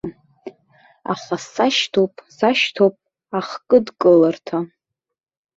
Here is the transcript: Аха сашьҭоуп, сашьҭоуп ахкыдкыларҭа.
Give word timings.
Аха 1.13 1.35
сашьҭоуп, 1.51 2.13
сашьҭоуп 2.37 2.95
ахкыдкыларҭа. 3.37 4.57